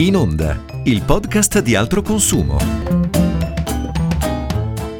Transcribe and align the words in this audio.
In 0.00 0.16
Onda, 0.16 0.64
il 0.84 1.02
podcast 1.02 1.60
di 1.60 1.74
altro 1.74 2.00
consumo. 2.00 3.09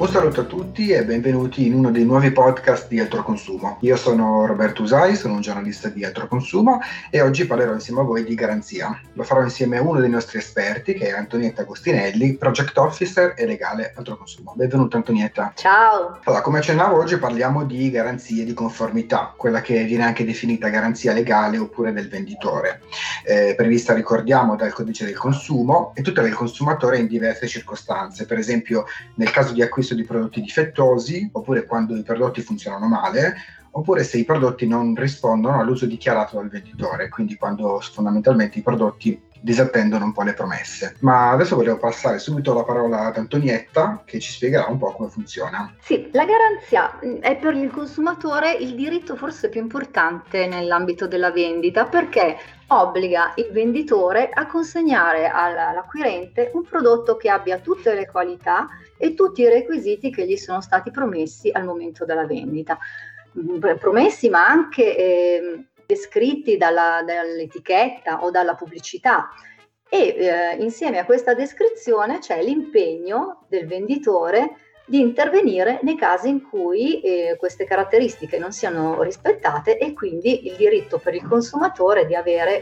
Un 0.00 0.08
saluto 0.08 0.40
a 0.40 0.44
tutti 0.44 0.88
e 0.88 1.04
benvenuti 1.04 1.66
in 1.66 1.74
uno 1.74 1.90
dei 1.90 2.06
nuovi 2.06 2.30
podcast 2.30 2.88
di 2.88 2.98
Altro 2.98 3.22
Consumo. 3.22 3.76
Io 3.82 3.98
sono 3.98 4.46
Roberto 4.46 4.82
Usai, 4.82 5.14
sono 5.14 5.34
un 5.34 5.42
giornalista 5.42 5.90
di 5.90 6.06
Altro 6.06 6.26
Consumo 6.26 6.80
e 7.10 7.20
oggi 7.20 7.44
parlerò 7.44 7.74
insieme 7.74 8.00
a 8.00 8.04
voi 8.04 8.24
di 8.24 8.34
garanzia. 8.34 8.98
Lo 9.12 9.22
farò 9.24 9.42
insieme 9.42 9.76
a 9.76 9.82
uno 9.82 10.00
dei 10.00 10.08
nostri 10.08 10.38
esperti 10.38 10.94
che 10.94 11.08
è 11.08 11.10
Antonietta 11.10 11.60
Agostinelli, 11.60 12.32
Project 12.32 12.78
Officer 12.78 13.34
e 13.36 13.44
legale 13.44 13.92
Altro 13.94 14.16
Consumo. 14.16 14.54
Benvenuta 14.56 14.96
Antonietta. 14.96 15.52
Ciao. 15.54 16.18
Allora, 16.24 16.40
come 16.40 16.60
accennavo 16.60 16.96
oggi 16.96 17.18
parliamo 17.18 17.64
di 17.64 17.90
garanzie 17.90 18.46
di 18.46 18.54
conformità, 18.54 19.34
quella 19.36 19.60
che 19.60 19.84
viene 19.84 20.04
anche 20.04 20.24
definita 20.24 20.68
garanzia 20.68 21.12
legale 21.12 21.58
oppure 21.58 21.92
del 21.92 22.08
venditore, 22.08 22.80
eh, 23.26 23.52
prevista 23.54 23.92
ricordiamo 23.92 24.56
dal 24.56 24.72
codice 24.72 25.04
del 25.04 25.18
consumo 25.18 25.92
e 25.94 26.00
tutela 26.00 26.26
del 26.26 26.36
consumatore 26.36 26.96
in 26.96 27.06
diverse 27.06 27.46
circostanze, 27.46 28.24
per 28.24 28.38
esempio 28.38 28.86
nel 29.16 29.30
caso 29.30 29.52
di 29.52 29.60
acquisto 29.60 29.88
di 29.94 30.04
prodotti 30.04 30.40
difettosi, 30.40 31.28
oppure 31.32 31.64
quando 31.66 31.96
i 31.96 32.02
prodotti 32.02 32.40
funzionano 32.40 32.86
male, 32.86 33.34
oppure 33.72 34.02
se 34.04 34.18
i 34.18 34.24
prodotti 34.24 34.66
non 34.66 34.94
rispondono 34.94 35.60
all'uso 35.60 35.86
dichiarato 35.86 36.36
dal 36.36 36.48
venditore, 36.48 37.08
quindi 37.08 37.36
quando 37.36 37.80
fondamentalmente 37.80 38.58
i 38.58 38.62
prodotti 38.62 39.20
disattendono 39.40 40.04
un 40.04 40.12
po' 40.12 40.22
le 40.22 40.34
promesse. 40.34 40.96
Ma 41.00 41.30
adesso 41.30 41.56
volevo 41.56 41.78
passare 41.78 42.18
subito 42.18 42.52
la 42.54 42.62
parola 42.62 43.06
ad 43.06 43.16
Antonietta 43.16 44.02
che 44.04 44.20
ci 44.20 44.32
spiegherà 44.32 44.66
un 44.66 44.78
po' 44.78 44.92
come 44.92 45.08
funziona. 45.08 45.74
Sì, 45.80 46.08
la 46.12 46.24
garanzia 46.24 46.98
mm, 47.04 47.16
è 47.20 47.36
per 47.36 47.54
il 47.54 47.70
consumatore 47.70 48.52
il 48.52 48.74
diritto 48.74 49.16
forse 49.16 49.48
più 49.48 49.60
importante 49.60 50.46
nell'ambito 50.46 51.06
della 51.06 51.30
vendita 51.30 51.86
perché 51.86 52.36
obbliga 52.68 53.32
il 53.36 53.48
venditore 53.50 54.30
a 54.32 54.46
consegnare 54.46 55.28
all'acquirente 55.28 56.50
un 56.54 56.62
prodotto 56.62 57.16
che 57.16 57.28
abbia 57.28 57.58
tutte 57.58 57.94
le 57.94 58.06
qualità 58.06 58.68
e 58.96 59.14
tutti 59.14 59.42
i 59.42 59.48
requisiti 59.48 60.10
che 60.10 60.26
gli 60.26 60.36
sono 60.36 60.60
stati 60.60 60.90
promessi 60.90 61.50
al 61.50 61.64
momento 61.64 62.04
della 62.04 62.26
vendita. 62.26 62.78
Mm, 63.38 63.60
promessi 63.78 64.28
ma 64.28 64.44
anche 64.46 64.96
eh, 64.96 65.64
descritti 65.90 66.56
dalla, 66.56 67.02
dall'etichetta 67.04 68.22
o 68.22 68.30
dalla 68.30 68.54
pubblicità. 68.54 69.28
E 69.88 69.98
eh, 69.98 70.56
insieme 70.62 70.98
a 70.98 71.04
questa 71.04 71.34
descrizione 71.34 72.18
c'è 72.20 72.40
l'impegno 72.44 73.46
del 73.48 73.66
venditore 73.66 74.54
di 74.90 74.98
intervenire 74.98 75.78
nei 75.82 75.96
casi 75.96 76.28
in 76.28 76.42
cui 76.42 77.00
eh, 77.00 77.36
queste 77.38 77.64
caratteristiche 77.64 78.38
non 78.38 78.50
siano 78.50 79.02
rispettate 79.02 79.78
e 79.78 79.92
quindi 79.92 80.48
il 80.48 80.56
diritto 80.56 80.98
per 80.98 81.14
il 81.14 81.24
consumatore 81.28 82.06
di 82.06 82.14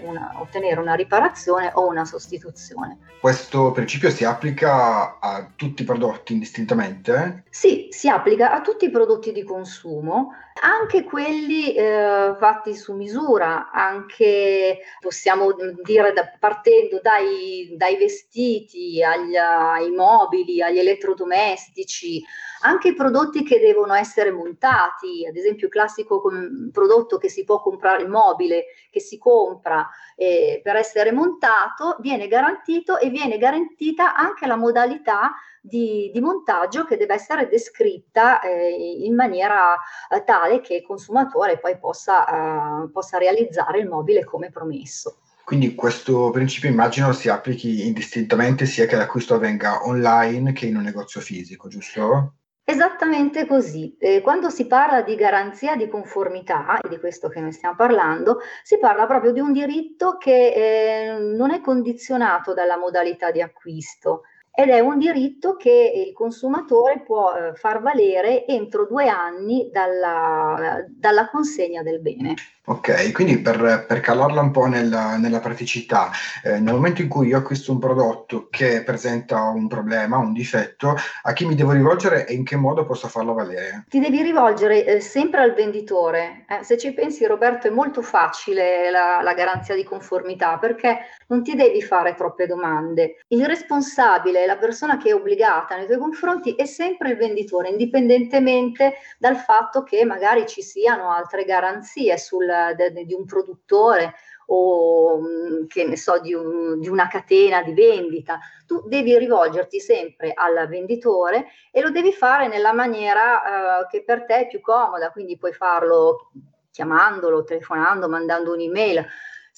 una, 0.05 0.35
ottenere 0.37 0.79
una 0.79 0.93
riparazione 0.93 1.71
o 1.73 1.87
una 1.87 2.05
sostituzione. 2.05 2.99
Questo 3.19 3.73
principio 3.73 4.11
si 4.11 4.25
applica 4.25 5.19
a 5.19 5.51
tutti 5.57 5.83
i 5.83 5.85
prodotti 5.87 6.35
indistintamente? 6.35 7.45
Sì, 7.49 7.89
si 7.91 8.11
applica 8.11 8.53
a 8.53 8.61
tutti 8.61 8.85
i 8.85 8.91
prodotti 8.91 9.33
di 9.33 9.43
consumo, 9.43 10.35
anche 10.61 11.05
quelli 11.05 11.75
eh, 11.75 12.35
fatti 12.39 12.75
su 12.75 12.95
misura, 12.95 13.71
anche 13.71 14.79
possiamo 15.01 15.55
dire 15.83 16.13
da, 16.13 16.31
partendo 16.39 17.01
dai, 17.01 17.75
dai 17.77 17.97
vestiti 17.97 19.03
agli, 19.03 19.37
ai 19.37 19.91
mobili, 19.91 20.63
agli 20.63 20.79
elettrodomestici, 20.79 22.23
anche 22.63 22.89
i 22.89 22.95
prodotti 22.95 23.45
che 23.45 23.61
devono 23.61 23.95
essere 23.95 24.33
montati, 24.33 25.27
ad 25.27 25.37
esempio 25.37 25.67
il 25.67 25.73
classico 25.73 26.23
prodotto 26.73 27.19
che 27.19 27.29
si 27.29 27.45
può 27.45 27.61
comprare, 27.61 28.03
il 28.03 28.09
mobile 28.09 28.67
che 28.91 29.01
si 29.01 29.19
compra 29.19 29.89
eh, 30.17 30.61
per 30.63 30.77
essere 30.77 31.13
montato, 31.13 31.97
viene 32.01 32.27
garantito 32.27 32.99
e 32.99 33.11
viene 33.11 33.39
garantita 33.39 34.15
anche 34.15 34.47
la 34.47 34.57
modalità 34.57 35.35
di, 35.61 36.11
di 36.13 36.21
montaggio 36.21 36.85
che 36.85 36.97
deve 36.97 37.15
essere 37.15 37.49
descritta 37.49 38.41
eh, 38.41 38.71
in 39.05 39.15
maniera 39.15 39.77
eh, 40.09 40.25
tale 40.25 40.61
che 40.61 40.77
il 40.77 40.83
consumatore 40.83 41.59
poi 41.59 41.79
possa, 41.79 42.85
eh, 42.85 42.91
possa 42.91 43.19
realizzare 43.19 43.79
il 43.79 43.89
mobile 43.89 44.25
come 44.25 44.51
promesso. 44.51 45.19
Quindi 45.45 45.75
questo 45.75 46.29
principio 46.31 46.69
immagino 46.69 47.13
si 47.13 47.31
applichi 47.31 47.87
indistintamente 47.87 48.67
sia 48.67 48.85
che 48.85 48.97
l'acquisto 48.97 49.35
avvenga 49.35 49.87
online 49.87 50.53
che 50.53 50.67
in 50.67 50.77
un 50.77 50.83
negozio 50.83 51.23
fisico, 51.23 51.69
giusto? 51.69 52.35
Esattamente 52.71 53.47
così. 53.47 53.97
Eh, 53.99 54.21
quando 54.21 54.51
si 54.51 54.67
parla 54.67 55.01
di 55.01 55.15
garanzia 55.15 55.75
di 55.75 55.89
conformità, 55.89 56.79
e 56.79 56.91
di 56.91 56.99
questo 56.99 57.31
che 57.31 57.41
ne 57.41 57.51
stiamo 57.51 57.75
parlando, 57.77 58.41
si 58.63 58.77
parla 58.79 59.07
proprio 59.07 59.33
di 59.33 59.41
un 59.41 59.53
diritto 59.55 60.19
che 60.19 60.53
eh, 60.53 61.19
non 61.19 61.51
è 61.51 61.63
condizionato 61.63 62.53
dalla 62.53 62.77
modalità 62.77 63.31
di 63.31 63.41
acquisto 63.41 64.25
ed 64.61 64.71
è 64.71 64.81
un 64.81 64.99
diritto 64.99 65.55
che 65.55 66.05
il 66.05 66.13
consumatore 66.13 67.03
può 67.07 67.33
eh, 67.33 67.55
far 67.55 67.81
valere 67.81 68.45
entro 68.45 68.87
due 68.87 69.07
anni 69.07 69.71
dalla, 69.73 70.85
dalla 70.89 71.29
consegna 71.31 71.85
del 71.85 72.01
bene. 72.01 72.35
Ok, 72.69 73.13
quindi 73.13 73.39
per, 73.39 73.87
per 73.89 74.01
calarla 74.01 74.43
un 74.43 74.51
po' 74.51 74.67
nella, 74.67 75.17
nella 75.17 75.41
praticità, 75.41 76.11
eh, 76.45 76.59
nel 76.59 76.75
momento 76.75 77.01
in 77.01 77.09
cui 77.09 77.29
io 77.29 77.39
acquisto 77.39 77.73
un 77.73 77.79
prodotto 77.79 78.49
che 78.51 78.83
presenta 78.83 79.41
un 79.45 79.69
problema, 79.69 80.19
un 80.19 80.35
difetto, 80.35 80.95
a 81.23 81.33
chi 81.33 81.47
mi 81.47 81.55
devo 81.55 81.73
rivolgere 81.73 82.27
e 82.27 82.35
in 82.35 82.45
che 82.45 82.57
modo 82.57 82.85
posso 82.85 83.09
farlo 83.09 83.33
valere? 83.33 83.87
Ti 83.89 84.01
devi 84.01 84.21
rivolgere 84.21 84.85
eh, 84.85 85.01
sempre 85.01 85.41
al 85.41 85.55
venditore. 85.55 86.45
Eh, 86.47 86.63
se 86.63 86.77
ci 86.77 86.93
pensi 86.93 87.25
Roberto 87.25 87.69
è 87.69 87.71
molto 87.71 88.03
facile 88.03 88.91
la, 88.91 89.23
la 89.23 89.33
garanzia 89.33 89.75
di 89.75 89.85
conformità 89.85 90.59
perché 90.59 90.99
non 91.29 91.43
ti 91.43 91.55
devi 91.55 91.81
fare 91.81 92.15
troppe 92.15 92.47
domande. 92.47 93.25
Il 93.29 93.47
responsabile, 93.47 94.45
la 94.49 94.57
persona 94.57 94.97
che 94.97 95.11
è 95.11 95.15
obbligata 95.15 95.77
nei 95.77 95.85
tuoi 95.85 95.99
confronti 95.99 96.55
è 96.55 96.65
sempre 96.65 97.11
il 97.11 97.19
venditore, 97.19 97.69
indipendentemente 97.69 98.95
dal 99.19 99.37
fatto 99.37 99.83
che 99.83 100.07
magari 100.07 100.47
ci 100.47 100.63
siano 100.63 101.11
altre 101.11 101.45
garanzie 101.45 102.17
sul 102.17 102.47
de, 102.75 103.05
di 103.05 103.13
un 103.13 103.27
produttore 103.27 104.15
o 104.47 105.21
mm, 105.21 105.67
che 105.67 105.85
ne 105.85 105.99
so, 105.99 106.19
di, 106.19 106.33
un, 106.33 106.81
di, 106.81 106.89
una 106.89 107.09
catena 107.09 107.63
di 107.63 107.75
vendita. 107.75 108.39
Tu 108.67 108.81
devi 108.89 109.19
rivolgerti 109.19 109.81
sempre 109.81 110.33
al 110.35 110.67
venditore 110.67 111.49
e 111.71 111.83
lo 111.83 111.91
devi 111.91 112.13
fare 112.13 112.49
nella 112.49 112.73
maniera 112.73 113.83
uh, 113.83 113.87
che 113.87 114.03
per 114.03 114.25
te 114.25 114.41
è 114.41 114.47
più 114.47 114.63
comoda, 114.63 115.11
quindi 115.11 115.37
puoi 115.37 115.53
farlo 115.53 116.31
chiamandolo, 116.71 117.45
telefonando, 117.45 118.09
mandando 118.09 118.55
un'email, 118.55 119.07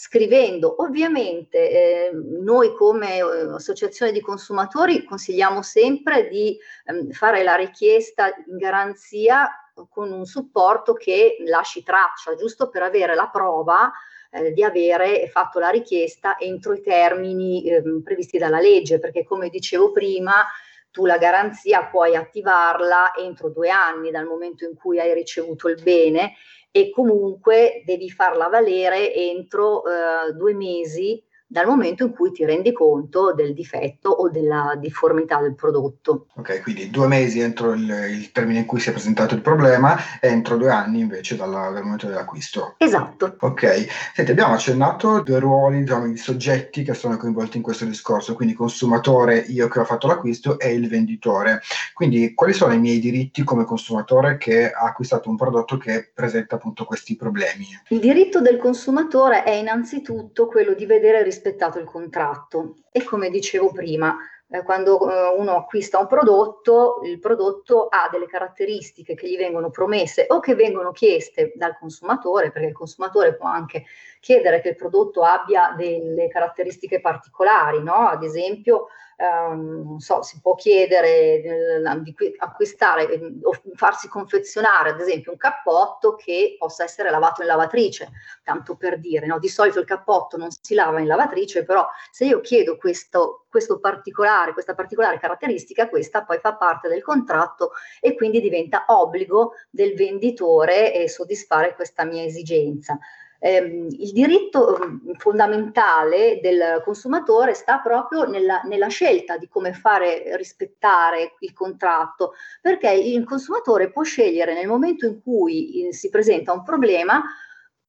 scrivendo. 0.01 0.83
Ovviamente 0.83 1.59
eh, 1.59 2.11
noi 2.41 2.75
come 2.75 3.19
eh, 3.19 3.23
associazione 3.53 4.13
di 4.13 4.23
consumatori 4.23 5.05
consigliamo 5.05 5.61
sempre 5.61 6.27
di 6.27 6.57
eh, 6.87 7.13
fare 7.13 7.43
la 7.43 7.55
richiesta 7.55 8.29
in 8.29 8.57
garanzia 8.57 9.47
con 9.91 10.11
un 10.11 10.25
supporto 10.25 10.95
che 10.95 11.37
lasci 11.45 11.83
traccia, 11.83 12.35
giusto 12.35 12.71
per 12.71 12.83
avere 12.83 13.15
la 13.15 13.29
prova 13.29 13.93
eh, 14.31 14.53
di 14.53 14.65
avere 14.65 15.29
fatto 15.29 15.59
la 15.59 15.69
richiesta 15.69 16.39
entro 16.39 16.73
i 16.73 16.81
termini 16.81 17.65
eh, 17.65 17.83
previsti 18.03 18.39
dalla 18.39 18.59
legge, 18.59 18.99
perché 18.99 19.23
come 19.23 19.51
dicevo 19.51 19.93
prima, 19.93 20.47
tu 20.91 21.05
la 21.05 21.19
garanzia 21.19 21.85
puoi 21.85 22.17
attivarla 22.17 23.13
entro 23.17 23.51
due 23.51 23.69
anni 23.69 24.11
dal 24.11 24.25
momento 24.25 24.65
in 24.65 24.75
cui 24.75 24.99
hai 24.99 25.13
ricevuto 25.13 25.69
il 25.69 25.79
bene 25.83 26.37
e 26.71 26.91
comunque 26.91 27.83
devi 27.85 28.11
farla 28.11 28.49
valere 28.49 29.15
entro 29.15 29.83
eh, 29.85 30.33
due 30.35 30.55
mesi 30.55 31.23
dal 31.51 31.67
momento 31.67 32.05
in 32.05 32.13
cui 32.13 32.31
ti 32.31 32.45
rendi 32.45 32.73
conto 32.73 33.35
del 33.35 33.55
difetto 33.55 34.09
o 34.09 34.29
della 34.29 34.77
difformità 34.79 35.41
del 35.41 35.57
prodotto. 35.57 36.27
Ok, 36.37 36.63
quindi 36.63 36.91
due 36.91 37.09
mesi 37.09 37.41
entro 37.41 37.73
il, 37.73 37.91
il 38.09 38.31
termine 38.31 38.61
in 38.61 38.67
cui 38.67 38.79
si 38.79 38.91
è 38.91 38.93
presentato 38.93 39.35
il 39.35 39.41
problema 39.41 39.97
e 40.21 40.29
entro 40.29 40.57
due 40.57 40.71
anni 40.71 41.01
invece 41.01 41.35
dalla, 41.35 41.71
dal 41.71 41.83
momento 41.83 42.07
dell'acquisto. 42.07 42.77
Esatto. 42.79 43.35
Ok, 43.41 43.85
senti, 44.15 44.31
abbiamo 44.31 44.55
accennato 44.55 45.23
due 45.23 45.41
ruoli, 45.41 45.81
diciamo, 45.81 46.07
di 46.07 46.17
soggetti 46.17 46.85
che 46.85 46.95
sono 46.95 47.17
coinvolti 47.17 47.57
in 47.57 47.65
questo 47.65 47.85
discorso, 47.85 48.37
quindi 48.37 48.55
consumatore, 48.55 49.39
io 49.39 49.67
che 49.67 49.81
ho 49.81 49.85
fatto 49.85 50.07
l'acquisto, 50.07 50.57
e 50.57 50.73
il 50.73 50.87
venditore. 50.89 51.63
Quindi 51.95 52.33
quali 52.33 52.53
sono 52.53 52.75
i 52.75 52.79
miei 52.79 53.01
diritti 53.01 53.43
come 53.43 53.65
consumatore 53.65 54.37
che 54.37 54.71
ha 54.71 54.85
acquistato 54.85 55.29
un 55.29 55.35
prodotto 55.35 55.77
che 55.79 56.13
presenta 56.15 56.55
appunto 56.55 56.85
questi 56.85 57.17
problemi? 57.17 57.67
Il 57.89 57.99
diritto 57.99 58.41
del 58.41 58.59
consumatore 58.59 59.43
è 59.43 59.51
innanzitutto 59.51 60.47
quello 60.47 60.75
di 60.75 60.87
vedere 60.87 61.25
rispettato 61.25 61.39
rispettato 61.41 61.79
il 61.79 61.87
contratto. 61.87 62.77
E 62.93 63.03
come 63.03 63.31
dicevo 63.31 63.73
prima, 63.73 64.17
eh, 64.49 64.63
quando 64.63 65.11
eh, 65.11 65.35
uno 65.37 65.57
acquista 65.57 65.99
un 65.99 66.07
prodotto, 66.07 67.01
il 67.05 67.19
prodotto 67.19 67.87
ha 67.87 68.09
delle 68.11 68.27
caratteristiche 68.27 69.15
che 69.15 69.29
gli 69.29 69.37
vengono 69.37 69.71
promesse 69.71 70.27
o 70.29 70.41
che 70.41 70.55
vengono 70.55 70.93
chieste 70.93 71.53
dal 71.55 71.79
consumatore, 71.79 72.51
perché 72.51 72.69
il 72.69 72.75
consumatore 72.75 73.35
può 73.35 73.49
anche 73.49 73.85
chiedere 74.21 74.61
che 74.61 74.71
il 74.71 74.77
prodotto 74.77 75.23
abbia 75.23 75.75
delle 75.77 76.29
caratteristiche 76.29 77.01
particolari, 77.01 77.83
no? 77.83 78.09
ad 78.09 78.23
esempio 78.23 78.89
Um, 79.21 79.83
non 79.85 80.01
so, 80.01 80.23
si 80.23 80.41
può 80.41 80.55
chiedere 80.55 81.43
eh, 81.43 82.01
di 82.01 82.15
acquistare 82.39 83.07
ehm, 83.07 83.41
o 83.43 83.53
farsi 83.75 84.09
confezionare 84.09 84.89
ad 84.89 85.01
esempio 85.01 85.33
un 85.33 85.37
cappotto 85.37 86.15
che 86.15 86.57
possa 86.59 86.85
essere 86.85 87.11
lavato 87.11 87.43
in 87.43 87.49
lavatrice, 87.49 88.13
tanto 88.43 88.77
per 88.77 88.99
dire, 88.99 89.27
no? 89.27 89.39
di 89.39 89.51
solito 89.51 89.79
il 89.79 89.85
cappotto 89.85 90.39
non 90.39 90.49
si 90.51 90.73
lava 90.73 91.01
in 91.01 91.07
lavatrice, 91.07 91.65
però 91.65 91.87
se 92.11 92.25
io 92.25 92.41
chiedo 92.41 92.79
questo, 92.79 93.45
questo 93.51 93.79
particolare, 93.79 94.55
questa 94.55 94.75
particolare 94.75 95.19
caratteristica, 95.19 95.91
questa 95.91 96.25
poi 96.25 96.39
fa 96.39 96.55
parte 96.55 96.89
del 96.89 97.03
contratto 97.03 97.73
e 98.01 98.15
quindi 98.15 98.41
diventa 98.41 98.87
obbligo 98.87 99.53
del 99.69 99.93
venditore 99.93 100.95
eh, 100.95 101.11
soddisfare 101.11 101.75
questa 101.75 102.05
mia 102.05 102.25
esigenza 102.25 102.99
ehm, 103.41 103.89
il 103.91 104.13
diritto 104.13 104.79
mm, 104.81 105.13
fondamentale 105.17 106.39
del 106.41 106.81
consumatore 106.85 107.55
sta 107.55 107.79
proprio 107.79 108.25
nella, 108.25 108.61
nella, 108.65 108.89
scelta 108.89 109.37
di 109.37 109.49
come 109.49 109.73
fare 109.73 110.37
rispettare 110.37 111.35
il 111.41 111.53
contratto, 111.53 112.35
perché 112.61 112.93
il 112.93 113.25
consumatore 113.25 113.91
può 113.91 114.03
scegliere 114.03 114.55
nel 114.55 114.69
momento 114.69 115.07
in 115.07 115.21
cui 115.23 115.89
eh, 115.89 115.93
si 115.93 116.11
presenta 116.11 116.53
un 116.53 116.63
problema 116.63 117.25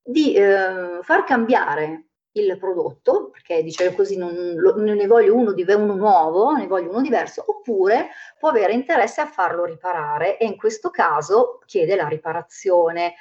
di 0.01 0.33
eh, 0.33 0.99
far 1.01 1.23
cambiare 1.25 2.05
il 2.33 2.57
prodotto, 2.57 3.29
perché 3.29 3.61
dice 3.61 3.93
così 3.93 4.17
non, 4.17 4.33
non, 4.33 4.83
ne 4.83 5.05
voglio 5.05 5.35
uno, 5.35 5.53
uno 5.53 5.95
nuovo, 5.95 6.51
ne 6.51 6.65
voglio 6.65 6.89
uno 6.89 7.01
diverso, 7.01 7.43
oppure 7.45 8.07
può 8.39 8.49
avere 8.49 8.71
interesse 8.71 9.19
a 9.19 9.25
farlo 9.25 9.65
riparare 9.65 10.37
e 10.37 10.45
in 10.45 10.55
questo 10.55 10.89
caso 10.89 11.59
chiede 11.65 11.95
la 11.95 12.07
riparazione. 12.07 13.15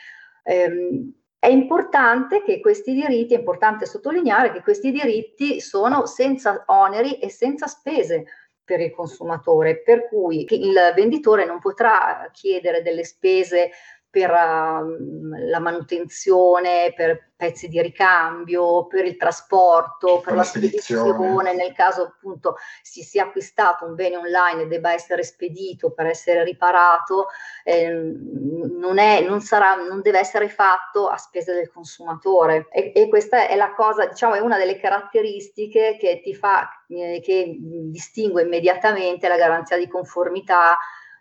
Eh, 0.45 1.13
è 1.41 1.49
importante 1.49 2.43
che 2.43 2.61
questi 2.61 2.93
diritti, 2.93 3.33
è 3.35 3.39
importante 3.39 3.87
sottolineare 3.87 4.53
che 4.53 4.61
questi 4.61 4.93
diritti 4.93 5.59
sono 5.59 6.05
senza 6.05 6.65
oneri 6.67 7.19
e 7.19 7.31
senza 7.31 7.67
spese 7.67 8.27
per 8.63 8.81
il 8.81 8.93
consumatore, 8.93 9.81
per 9.81 10.07
cui 10.07 10.47
il 10.51 10.93
venditore 10.95 11.47
non 11.47 11.59
potrà 11.59 12.29
chiedere 12.31 12.83
delle 12.83 13.05
spese 13.05 13.71
per 14.11 14.31
uh, 14.31 15.49
la 15.49 15.61
manutenzione, 15.61 16.93
per 16.95 17.31
pezzi 17.41 17.69
di 17.69 17.81
ricambio, 17.81 18.87
per 18.87 19.07
il 19.07 19.17
trasporto, 19.17 20.17
per, 20.17 20.25
per 20.25 20.35
la 20.35 20.43
spedizione. 20.43 21.13
spedizione, 21.13 21.55
nel 21.55 21.73
caso 21.73 22.03
appunto 22.03 22.57
si 22.83 23.03
sia 23.03 23.25
acquistato 23.25 23.87
un 23.87 23.95
bene 23.95 24.19
online 24.19 24.63
e 24.63 24.67
debba 24.67 24.93
essere 24.93 25.23
spedito 25.23 25.91
per 25.93 26.05
essere 26.07 26.45
riparato, 26.45 27.29
eh, 27.65 27.89
non, 27.89 28.99
è, 28.99 29.23
non, 29.23 29.41
sarà, 29.41 29.77
non 29.77 30.03
deve 30.03 30.19
essere 30.19 30.51
fatto 30.51 31.09
a 31.09 31.17
spese 31.17 31.55
del 31.55 31.71
consumatore. 31.71 32.67
E, 32.71 32.93
e, 32.95 33.09
questa 33.09 33.47
è 33.47 33.57
la 33.57 33.73
cosa, 33.73 34.07
diciamo, 34.07 34.35
è 34.35 34.41
una 34.41 34.59
delle 34.59 34.79
caratteristiche 34.79 35.97
che 35.99 36.21
ti 36.23 36.35
fa, 36.35 36.69
eh, 36.89 37.23
che 37.25 37.57
distingue 37.59 38.43
immediatamente 38.43 39.29
la 39.29 39.37
garanzia 39.37 39.79
di 39.79 39.89
conformità 39.89 40.77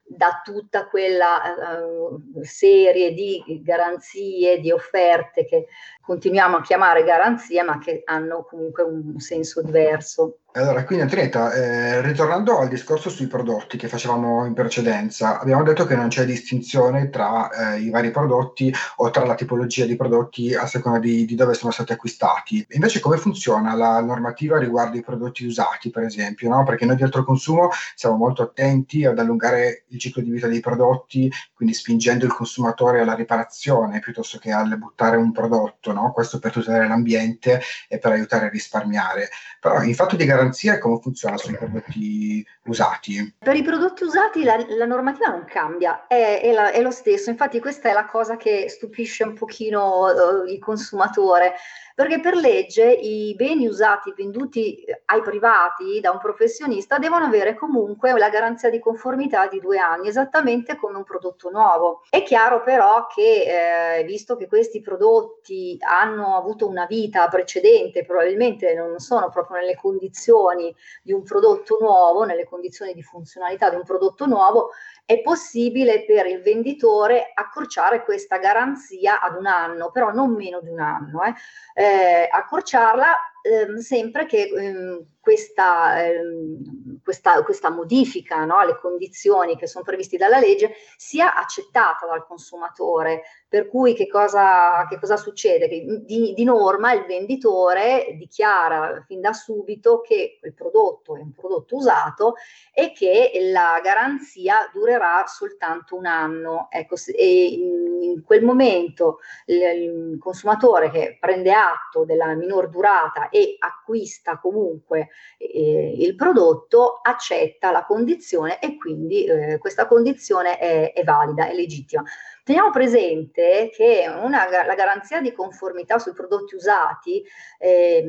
da 0.10 0.42
tutta 0.44 0.88
quella 0.88 1.82
uh, 1.84 2.42
serie 2.42 3.14
di 3.14 3.62
garanzie, 3.64 4.60
di 4.60 4.72
offerte 4.72 5.46
che 5.46 5.68
continuiamo 6.02 6.58
a 6.58 6.62
chiamare 6.62 7.04
garanzia, 7.04 7.64
ma 7.64 7.78
che 7.78 8.02
hanno 8.06 8.44
comunque 8.44 8.84
un 8.84 9.20
senso 9.20 9.62
diverso. 9.62 10.40
Allora, 10.54 10.84
quindi 10.84 11.04
Antonietta, 11.04 11.54
eh, 11.54 12.02
ritornando 12.02 12.58
al 12.58 12.70
discorso 12.70 13.12
sui 13.12 13.28
prodotti 13.28 13.78
che 13.78 13.88
facevamo 13.88 14.46
in 14.48 14.56
precedenza, 14.56 15.40
abbiamo 15.40 15.62
detto 15.62 15.86
che 15.86 15.96
non 15.96 16.08
c'è 16.08 16.26
distinzione 16.26 17.12
tra 17.12 17.76
eh, 17.76 17.82
i 17.82 17.92
vari 17.92 18.10
prodotti 18.10 18.74
o 18.96 19.12
tra 19.12 19.26
la 19.26 19.36
tipologia 19.36 19.86
di 19.86 19.96
prodotti 19.96 20.56
a 20.56 20.66
seconda 20.66 20.98
di, 20.98 21.26
di, 21.26 21.36
dove 21.36 21.54
sono 21.54 21.72
stati 21.72 21.92
acquistati. 21.92 22.66
Invece 22.72 23.00
come 23.00 23.18
funziona 23.18 23.76
la 23.76 24.02
normativa 24.02 24.58
riguardo 24.58 24.98
i 24.98 25.04
prodotti 25.04 25.46
usati, 25.46 25.92
per 25.92 26.02
esempio? 26.02 26.50
No? 26.50 26.64
Perché 26.64 26.84
noi 26.84 26.96
di 26.96 27.04
altro 27.04 27.24
consumo 27.24 27.70
siamo 27.94 28.16
molto 28.16 28.42
attenti 28.42 29.06
ad 29.06 29.20
allungare 29.20 29.84
il 29.90 30.00
ciclo 30.00 30.24
di 30.24 30.32
vita 30.32 30.48
dei 30.48 30.62
prodotti, 30.62 31.32
quindi 31.54 31.76
spingendo 31.76 32.26
il 32.26 32.34
consumatore 32.34 33.02
alla 33.02 33.14
riparazione 33.14 34.00
piuttosto 34.00 34.40
che 34.40 34.52
al 34.52 34.80
buttare 34.80 35.16
un 35.16 35.32
prodotto, 35.32 35.94
no? 35.94 36.12
questo 36.12 36.40
per 36.40 36.52
tutelare 36.52 36.88
l'ambiente 36.88 37.62
e 37.88 38.00
per 38.00 38.14
aiutare 38.14 38.48
a 38.48 38.50
risparmiare. 38.50 39.30
Però 39.60 39.84
in 39.84 39.94
fatto 39.94 40.16
di 40.16 40.26
garanzia 40.40 40.78
come 40.78 41.00
funziona 41.02 41.38
sui 41.38 41.56
prodotti 41.56 42.46
usati? 42.66 43.36
Per 43.38 43.56
i 43.56 43.62
prodotti 43.62 44.04
usati 44.04 44.44
la, 44.44 44.58
la 44.70 44.86
normativa 44.86 45.28
non 45.28 45.46
cambia, 45.46 46.08
è, 46.08 46.42
è, 46.42 46.52
la, 46.52 46.72
è, 46.72 46.82
lo 46.82 46.92
stesso, 46.92 47.30
infatti 47.30 47.60
questa 47.60 47.90
è 47.90 47.94
la 47.94 48.06
cosa 48.06 48.38
che 48.38 48.70
stupisce 48.70 49.24
un 49.24 49.34
pochino 49.34 50.06
uh, 50.06 50.46
il 50.46 50.60
consumatore 50.60 51.54
perché 52.00 52.22
per 52.22 52.36
legge 52.36 52.90
i 52.90 53.36
beni 53.36 53.68
usati 53.68 54.14
venduti 54.16 54.86
ai 55.08 55.20
privati 55.22 56.00
da 56.00 56.12
un 56.12 56.18
professionista 56.18 56.98
devono 56.98 57.26
avere 57.26 57.56
comunque 57.56 58.18
la 58.18 58.30
garanzia 58.30 58.70
di 58.70 58.80
conformità 58.80 59.48
di 59.48 59.60
due 59.60 59.80
anni, 59.80 60.08
esattamente 60.08 60.78
come 60.78 60.96
un 60.96 61.04
prodotto 61.04 61.50
nuovo. 61.50 62.04
È 62.10 62.24
chiaro 62.24 62.64
però 62.64 63.06
che, 63.08 63.98
eh, 63.98 64.04
visto 64.06 64.38
che 64.38 64.48
questi 64.48 64.80
prodotti 64.80 65.78
hanno 65.82 66.38
avuto 66.38 66.70
una 66.70 66.86
vita 66.86 67.28
precedente, 67.28 68.06
probabilmente 68.06 68.74
non 68.76 68.98
sono 69.00 69.30
proprio 69.30 69.58
nelle 69.58 69.76
condizioni 69.76 70.74
di 71.04 71.12
un 71.12 71.24
prodotto 71.24 71.80
nuovo, 71.82 72.24
nelle 72.24 72.46
condizioni 72.46 72.94
di 72.94 73.04
funzionalità 73.04 73.70
di 73.70 73.76
un 73.76 73.84
prodotto 73.84 74.26
nuovo, 74.26 74.70
è 75.10 75.22
possibile 75.22 76.06
per 76.06 76.28
il 76.28 76.44
venditore 76.44 77.32
accorciare 77.34 78.04
questa 78.04 78.38
garanzia 78.38 79.20
ad 79.22 79.38
un 79.38 79.48
anno, 79.48 79.90
però 79.90 80.12
non 80.12 80.36
meno 80.36 80.60
di 80.62 80.70
un 80.70 80.80
anno. 80.80 81.24
Eh. 81.24 81.34
Eh, 81.74 82.30
accorciarla 82.32 83.18
ehm, 83.42 83.78
sempre 83.78 84.26
che 84.26 84.44
ehm, 84.44 85.06
questa, 85.30 86.04
ehm, 86.04 87.02
questa, 87.04 87.44
questa, 87.44 87.70
modifica 87.70 88.46
no, 88.46 88.58
alle 88.58 88.78
condizioni 88.80 89.56
che 89.58 89.68
sono 89.68 89.84
previste 89.84 90.18
dalla 90.18 90.40
legge 90.40 90.74
sia 90.98 91.36
accettata 91.36 92.08
dal 92.08 92.26
consumatore. 92.26 93.22
Per 93.48 93.68
cui 93.68 93.96
che 93.96 94.08
cosa, 94.08 94.86
che 94.88 95.00
cosa 95.00 95.18
succede? 95.18 95.68
Che 95.68 96.04
di, 96.06 96.34
di, 96.36 96.44
norma 96.44 96.94
il 96.94 97.06
venditore 97.06 98.16
dichiara 98.16 99.04
fin 99.08 99.22
da 99.22 99.34
subito 99.34 100.02
che 100.02 100.40
il 100.42 100.54
prodotto 100.54 101.16
è 101.16 101.20
un 101.20 101.34
prodotto 101.34 101.76
usato 101.76 102.36
e 102.74 102.92
che 102.92 103.32
la 103.52 103.80
garanzia 103.84 104.70
durerà 104.72 105.26
soltanto 105.26 105.96
un 105.96 106.06
anno. 106.06 106.68
Ecco, 106.70 106.96
e 107.16 107.46
in, 107.46 108.02
in 108.02 108.24
quel 108.24 108.44
momento 108.44 109.20
il, 109.46 109.62
il 109.62 110.18
consumatore 110.20 110.92
che 110.92 111.18
prende 111.20 111.52
atto 111.52 112.06
della 112.06 112.34
minor 112.36 112.70
durata 112.70 113.29
e 113.30 113.56
acquista 113.60 114.38
comunque 114.40 115.10
eh, 115.38 115.94
il 115.98 116.16
prodotto 116.16 117.00
accetta 117.02 117.72
la 117.72 117.86
condizione 117.86 118.60
e 118.60 118.78
quindi 118.78 119.26
eh, 119.26 119.58
questa 119.58 119.88
condizione 119.88 120.58
è, 120.58 120.94
è 120.94 121.04
valida, 121.04 121.48
è 121.48 121.54
legittima. 121.54 122.04
Teniamo 122.50 122.72
presente 122.72 123.70
che 123.72 124.12
una, 124.24 124.50
la 124.50 124.74
garanzia 124.74 125.22
di 125.22 125.34
conformità 125.34 126.00
sui 126.00 126.14
prodotti 126.14 126.56
usati 126.56 127.24
eh, 127.60 128.04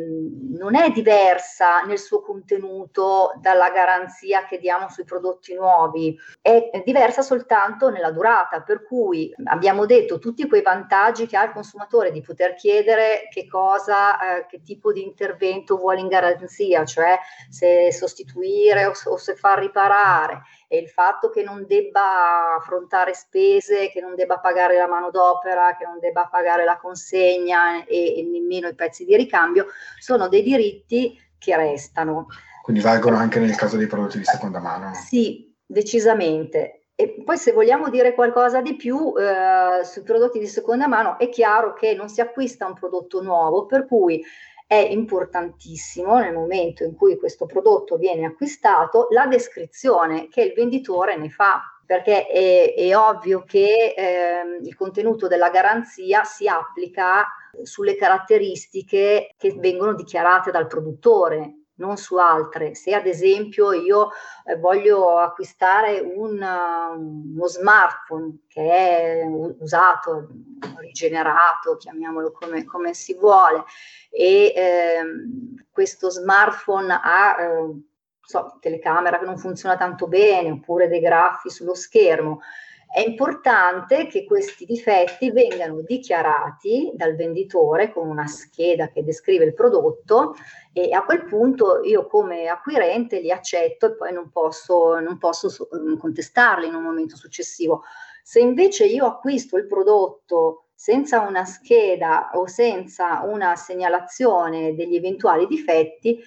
non 0.57 0.75
è 0.75 0.89
diversa 0.93 1.83
nel 1.83 1.99
suo 1.99 2.23
contenuto 2.23 3.35
dalla 3.39 3.69
garanzia 3.69 4.47
che 4.47 4.57
diamo 4.57 4.89
sui 4.89 5.05
prodotti 5.05 5.53
nuovi, 5.53 6.19
è 6.41 6.71
diversa 6.87 7.21
soltanto 7.21 7.91
nella 7.91 8.13
durata, 8.13 8.63
per 8.63 8.83
cui 8.83 9.31
abbiamo 9.45 9.85
detto 9.85 10.19
tutti 10.19 10.49
quei 10.49 10.63
vantaggi 10.63 11.27
che 11.27 11.37
ha 11.37 11.45
il 11.45 11.53
consumatore 11.53 12.11
di 12.11 12.23
poter 12.23 12.55
chiedere 12.55 13.29
che 13.31 13.47
cosa, 13.47 14.39
eh, 14.39 14.47
che 14.47 14.63
tipo 14.63 14.91
di 14.91 15.03
intervento 15.03 15.77
vuole 15.77 16.01
in 16.01 16.09
garanzia, 16.09 16.87
cioè 16.87 17.19
se 17.51 17.93
sostituire 17.93 18.87
o, 18.87 18.93
o 19.05 19.17
se 19.19 19.35
far 19.35 19.59
riparare 19.59 20.41
e 20.73 20.79
il 20.79 20.89
fatto 20.89 21.31
che 21.31 21.43
non 21.43 21.67
debba 21.67 22.55
affrontare 22.55 23.13
spese, 23.13 23.91
che 23.91 24.01
non 24.01 24.15
debba 24.15 24.39
pagare 24.39 24.77
la 24.77 24.87
manodopera, 24.87 25.75
che 25.77 25.85
non 25.85 25.99
debba 25.99 26.29
pagare 26.31 26.63
la 26.63 26.79
consegna 26.79 27.85
e, 27.85 28.19
e 28.19 28.23
nemmeno 28.23 28.69
i 28.69 28.77
pezzi 28.77 29.05
di 29.05 29.17
ricambio, 29.17 29.67
sono 29.99 30.29
dei 30.29 30.45
diritti 30.45 31.21
che 31.39 31.57
restano. 31.57 32.29
Quindi 32.63 32.83
valgono 32.83 33.17
anche 33.17 33.41
nel 33.41 33.57
caso 33.57 33.77
dei 33.77 33.89
prodotti 33.89 34.19
di 34.19 34.25
seconda 34.25 34.61
mano? 34.61 34.95
Sì, 34.95 35.53
decisamente. 35.67 36.85
E 36.95 37.21
poi 37.25 37.37
se 37.37 37.51
vogliamo 37.51 37.89
dire 37.89 38.15
qualcosa 38.15 38.61
di 38.61 38.77
più 38.77 39.13
eh, 39.19 39.83
sui 39.83 40.03
prodotti 40.03 40.39
di 40.39 40.47
seconda 40.47 40.87
mano, 40.87 41.19
è 41.19 41.29
chiaro 41.31 41.73
che 41.73 41.95
non 41.95 42.09
si 42.09 42.21
acquista 42.21 42.67
un 42.67 42.75
prodotto 42.75 43.21
nuovo, 43.23 43.67
per 43.67 43.87
cui 43.87 44.23
è 44.71 44.77
importantissimo 44.77 46.21
nel 46.21 46.33
momento 46.33 46.85
in 46.85 46.95
cui 46.95 47.19
questo 47.19 47.45
prodotto 47.45 47.97
viene 47.97 48.25
acquistato 48.25 49.09
la 49.11 49.27
descrizione 49.27 50.29
che 50.29 50.43
il 50.43 50.53
venditore 50.55 51.17
ne 51.17 51.29
fa 51.29 51.61
perché 51.85 52.29
è, 52.29 52.75
è 52.77 52.97
ovvio 52.97 53.43
che 53.43 53.95
eh, 53.97 54.59
il 54.63 54.77
contenuto 54.77 55.27
della 55.27 55.51
garanzia 55.51 56.23
si 56.23 56.47
applica 56.47 57.27
sulle 57.65 57.97
caratteristiche 57.97 59.35
che 59.37 59.55
vengono 59.59 59.93
dichiarate 59.93 60.53
dal 60.53 60.69
produttore 60.69 61.60
non 61.81 61.97
su 61.97 62.17
altre. 62.17 62.75
Se 62.75 62.95
ad 62.95 63.07
esempio 63.07 63.73
io 63.73 64.11
eh, 64.45 64.57
voglio 64.57 65.19
acquistare 65.19 65.99
un, 65.99 66.41
uh, 66.41 67.35
uno 67.35 67.47
smartphone 67.47 68.45
che 68.47 68.71
è 68.71 69.25
usato, 69.59 70.29
rigenerato, 70.79 71.77
chiamiamolo 71.77 72.31
come, 72.31 72.65
come 72.65 72.95
si 72.95 73.15
vuole, 73.15 73.65
e 74.11 74.53
eh, 74.55 75.03
questo 75.71 76.11
smartphone 76.11 76.93
ha 77.03 77.41
eh, 77.41 77.81
so, 78.21 78.59
telecamera 78.61 79.19
che 79.19 79.25
non 79.25 79.39
funziona 79.39 79.77
tanto 79.77 80.07
bene 80.07 80.51
oppure 80.51 80.89
dei 80.89 81.01
graffi 81.01 81.51
sullo 81.51 81.75
schermo, 81.75 82.41
è 82.93 83.01
importante 83.01 84.09
che 84.09 84.25
questi 84.25 84.65
difetti 84.65 85.31
vengano 85.31 85.81
dichiarati 85.81 86.91
dal 86.93 87.15
venditore 87.15 87.93
con 87.93 88.09
una 88.09 88.27
scheda 88.27 88.89
che 88.89 89.05
descrive 89.05 89.45
il 89.45 89.55
prodotto 89.55 90.35
e 90.73 90.91
a 90.91 91.05
quel 91.05 91.25
punto 91.25 91.83
io 91.85 92.09
come 92.09 92.49
acquirente 92.49 93.21
li 93.21 93.31
accetto 93.31 93.87
e 93.87 93.95
poi 93.95 94.13
non 94.13 94.31
posso, 94.31 94.99
non 94.99 95.19
posso 95.19 95.69
contestarli 95.99 96.67
in 96.67 96.75
un 96.75 96.83
momento 96.83 97.15
successivo. 97.15 97.85
Se 98.25 98.41
invece 98.41 98.87
io 98.87 99.07
acquisto 99.07 99.57
il 99.57 99.67
prodotto 99.67 100.65
senza 100.75 101.21
una 101.21 101.45
scheda 101.45 102.31
o 102.35 102.49
senza 102.49 103.23
una 103.25 103.55
segnalazione 103.55 104.75
degli 104.75 104.97
eventuali 104.97 105.47
difetti, 105.47 106.21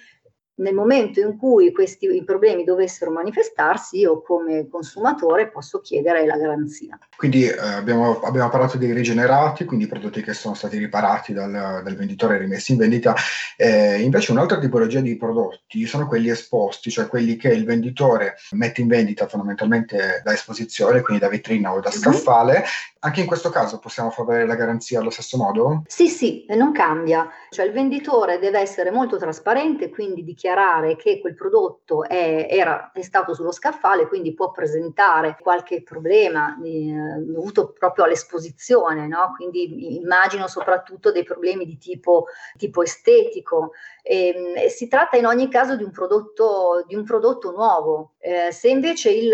nel 0.56 0.74
momento 0.74 1.20
in 1.20 1.36
cui 1.36 1.72
questi 1.72 2.22
problemi 2.24 2.64
dovessero 2.64 3.10
manifestarsi, 3.10 3.98
io 3.98 4.22
come 4.22 4.68
consumatore 4.68 5.48
posso 5.48 5.80
chiedere 5.80 6.24
la 6.26 6.36
garanzia. 6.36 6.98
Quindi 7.16 7.44
eh, 7.44 7.58
abbiamo, 7.58 8.20
abbiamo, 8.20 8.48
parlato 8.50 8.78
dei 8.78 8.92
rigenerati, 8.92 9.64
quindi 9.64 9.86
prodotti 9.86 10.22
che 10.22 10.32
sono 10.32 10.54
stati 10.54 10.78
riparati 10.78 11.32
dal, 11.32 11.50
dal 11.50 11.96
venditore 11.96 12.36
e 12.36 12.38
rimessi 12.38 12.72
in 12.72 12.78
vendita. 12.78 13.14
Eh, 13.56 14.00
invece 14.02 14.30
un'altra 14.32 14.58
tipologia 14.58 15.00
di 15.00 15.16
prodotti 15.16 15.86
sono 15.86 16.06
quelli 16.06 16.30
esposti, 16.30 16.90
cioè 16.90 17.08
quelli 17.08 17.36
che 17.36 17.48
il 17.48 17.64
venditore 17.64 18.36
mette 18.52 18.80
in 18.80 18.88
vendita 18.88 19.26
fondamentalmente 19.26 20.20
da 20.22 20.32
esposizione, 20.32 21.00
quindi 21.00 21.22
da 21.22 21.30
vetrina 21.30 21.72
o 21.72 21.80
da 21.80 21.90
mhm. 21.90 21.96
scaffale. 21.96 22.52
Mm-hmm. 22.52 22.92
Anche 23.04 23.20
in 23.20 23.26
questo 23.26 23.50
caso 23.50 23.78
possiamo 23.78 24.10
far 24.10 24.24
avere 24.24 24.46
la 24.46 24.54
garanzia 24.54 24.98
allo 24.98 25.10
stesso 25.10 25.36
modo? 25.36 25.82
Sì, 25.86 26.08
sì, 26.08 26.46
non 26.48 26.72
cambia. 26.72 27.28
Cioè 27.50 27.66
il 27.66 27.72
venditore 27.72 28.38
deve 28.38 28.60
essere 28.60 28.90
molto 28.90 29.18
trasparente, 29.18 29.90
quindi 29.90 30.24
dichiarare 30.24 30.43
dichiarare 30.44 30.96
che 30.96 31.20
quel 31.20 31.34
prodotto 31.34 32.04
è, 32.04 32.46
era 32.50 32.90
testato 32.92 33.32
sullo 33.32 33.50
scaffale, 33.50 34.06
quindi 34.06 34.34
può 34.34 34.50
presentare 34.50 35.38
qualche 35.40 35.82
problema 35.82 36.54
eh, 36.62 36.92
dovuto 37.20 37.72
proprio 37.72 38.04
all'esposizione, 38.04 39.06
no? 39.06 39.32
quindi 39.36 39.96
immagino 39.96 40.46
soprattutto 40.46 41.10
dei 41.10 41.24
problemi 41.24 41.64
di 41.64 41.78
tipo, 41.78 42.26
tipo 42.58 42.82
estetico. 42.82 43.72
E, 44.02 44.28
ehm, 44.28 44.66
si 44.66 44.86
tratta 44.86 45.16
in 45.16 45.24
ogni 45.24 45.48
caso 45.48 45.76
di 45.76 45.82
un 45.82 45.90
prodotto, 45.90 46.84
di 46.86 46.94
un 46.94 47.04
prodotto 47.04 47.50
nuovo. 47.50 48.12
Eh, 48.18 48.52
se 48.52 48.68
invece 48.68 49.10
il, 49.10 49.32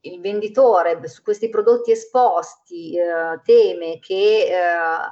il, 0.00 0.20
venditore 0.20 1.06
su 1.08 1.22
questi 1.22 1.48
prodotti 1.48 1.90
esposti 1.90 2.96
eh, 2.96 3.40
teme 3.44 3.98
che 4.00 4.46
eh, 4.48 4.54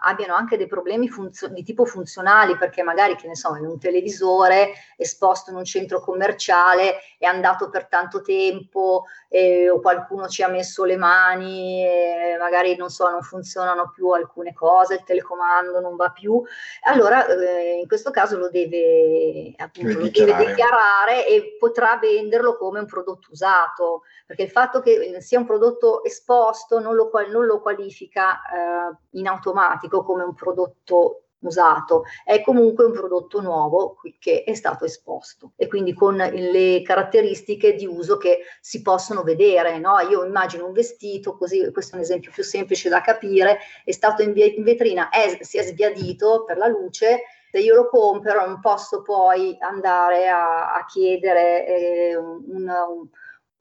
abbiano 0.01 0.35
anche 0.35 0.57
dei 0.57 0.67
problemi 0.67 1.09
funzio- 1.09 1.49
di 1.49 1.65
tipo 1.65 1.85
funzionali, 1.85 2.57
perché 2.57 2.83
magari, 2.83 3.17
che 3.17 3.27
ne 3.27 3.37
so, 3.37 3.57
in 3.57 3.67
un 3.67 3.79
televisore 3.81 4.73
esposto 5.03 5.51
in 5.51 5.57
un 5.57 5.65
centro 5.65 6.01
commerciale, 6.01 6.97
è 7.19 7.27
andato 7.27 7.69
per 7.69 7.87
tanto 7.87 8.23
tempo 8.23 9.05
eh, 9.29 9.69
o 9.71 9.81
qualcuno 9.81 10.29
ci 10.29 10.43
ha 10.43 10.49
messo 10.49 10.85
le 10.85 10.97
mani, 10.97 11.85
e 11.85 12.37
magari 12.39 12.77
non 12.77 12.89
so, 12.89 13.09
non 13.09 13.23
funzionano 13.23 13.91
più 13.95 14.09
alcune 14.11 14.53
cose, 14.53 14.95
il 14.95 15.05
telecomando 15.05 15.81
non 15.81 15.97
va 15.97 16.11
più, 16.11 16.43
allora 16.83 17.27
eh, 17.27 17.79
in 17.81 17.87
questo 17.87 18.11
caso 18.11 18.39
lo 18.39 18.49
deve, 18.49 19.53
appunto, 19.57 19.99
lo 19.99 20.09
deve 20.09 20.47
dichiarare. 20.47 21.27
e 21.27 21.57
potrà 21.59 21.99
venderlo 22.01 22.57
come 22.57 22.81
un 22.81 22.87
prodotto 22.87 23.29
usato, 23.31 24.03
perché 24.27 24.43
il 24.43 24.51
fatto 24.51 24.81
che 24.81 25.21
sia 25.21 25.39
un 25.39 25.47
prodotto 25.47 26.05
esposto 26.05 26.79
non 26.79 26.95
lo, 26.95 27.11
non 27.31 27.45
lo 27.45 27.61
qualifica 27.61 28.41
eh, 28.43 28.97
in 29.19 29.27
automatico 29.27 30.03
come 30.03 30.25
un 30.25 30.35
prodotto 30.35 31.23
usato, 31.43 32.05
è 32.25 32.43
comunque 32.43 32.85
un 32.85 32.93
prodotto 32.93 33.41
nuovo 33.41 33.97
che 34.19 34.45
è 34.45 34.55
stato 34.55 34.85
esposto 34.85 35.53
e 35.57 35.67
quindi 35.67 35.93
con 35.93 36.17
le 36.17 36.83
caratteristiche 36.83 37.75
di 37.75 37.87
uso 37.87 38.17
che 38.17 38.41
si 38.61 38.83
possono 38.83 39.23
vedere. 39.23 39.79
No? 39.79 39.99
Io 40.01 40.25
immagino 40.25 40.67
un 40.67 40.73
vestito, 40.73 41.37
così 41.37 41.71
questo 41.73 41.95
è 41.95 41.97
un 41.97 42.03
esempio 42.03 42.31
più 42.33 42.43
semplice 42.43 42.89
da 42.89 43.01
capire, 43.01 43.59
è 43.85 43.93
stato 43.93 44.23
in, 44.23 44.33
in 44.37 44.63
vetrina, 44.63 45.09
è, 45.09 45.39
si 45.41 45.59
è 45.59 45.63
sbiadito 45.63 46.45
per 46.45 46.57
la 46.57 46.67
luce, 46.67 47.23
se 47.51 47.59
io 47.59 47.75
lo 47.75 47.89
compro 47.89 48.47
non 48.47 48.61
posso 48.61 49.03
poi 49.03 49.57
andare 49.61 50.29
a, 50.29 50.75
a 50.75 50.87
chiedere 50.87 51.67
eh, 51.67 52.17
un, 52.17 52.45
un 52.47 53.07